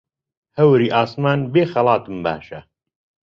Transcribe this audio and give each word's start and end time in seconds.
هەوری 0.57 0.93
ئاسمان 0.95 1.39
بێ 1.53 1.63
خەڵاتم 1.71 2.17
باشە 2.25 2.59